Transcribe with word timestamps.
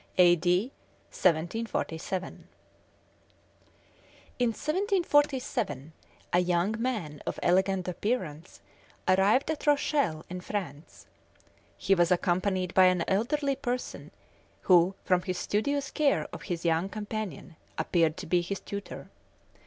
A.D. 0.17 0.71
1747. 1.11 2.47
In 4.39 4.47
1747 4.47 5.93
a 6.33 6.39
young 6.39 6.75
man 6.81 7.21
of 7.27 7.39
elegant 7.43 7.87
appearance 7.87 8.61
arrived 9.07 9.51
at 9.51 9.67
Rochelle, 9.67 10.25
in 10.27 10.41
France. 10.41 11.05
He 11.77 11.93
was 11.93 12.09
accompanied 12.11 12.73
by 12.73 12.85
an 12.85 13.03
elderly 13.07 13.55
person, 13.55 14.09
who, 14.61 14.95
from 15.03 15.21
his 15.21 15.37
studious 15.37 15.91
care 15.91 16.27
of 16.33 16.41
his 16.49 16.65
young 16.65 16.89
companion, 16.89 17.55
appeared 17.77 18.17
to 18.17 18.25
be 18.25 18.41
his 18.41 18.59
tutor. 18.59 19.07